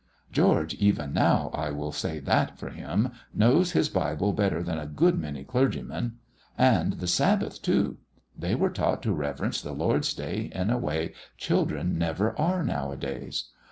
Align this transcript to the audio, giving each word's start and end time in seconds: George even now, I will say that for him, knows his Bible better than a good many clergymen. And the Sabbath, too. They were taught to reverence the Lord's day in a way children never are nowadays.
George 0.31 0.73
even 0.73 1.13
now, 1.13 1.51
I 1.53 1.69
will 1.69 1.91
say 1.91 2.17
that 2.21 2.57
for 2.57 2.71
him, 2.71 3.11
knows 3.35 3.73
his 3.73 3.87
Bible 3.87 4.33
better 4.33 4.63
than 4.63 4.79
a 4.79 4.87
good 4.87 5.15
many 5.15 5.43
clergymen. 5.43 6.13
And 6.57 6.93
the 6.93 7.05
Sabbath, 7.05 7.61
too. 7.61 7.97
They 8.35 8.55
were 8.55 8.71
taught 8.71 9.03
to 9.03 9.13
reverence 9.13 9.61
the 9.61 9.73
Lord's 9.73 10.15
day 10.15 10.49
in 10.55 10.71
a 10.71 10.77
way 10.79 11.13
children 11.37 11.99
never 11.99 12.35
are 12.39 12.63
nowadays. 12.63 13.49